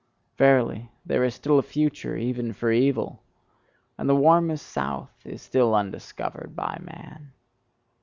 [0.35, 3.21] Verily, there is still a future even for evil!
[3.99, 7.33] And the warmest south is still undiscovered by man.